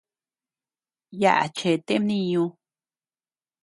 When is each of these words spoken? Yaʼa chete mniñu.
Yaʼa 1.21 1.45
chete 1.57 1.93
mniñu. 2.03 2.43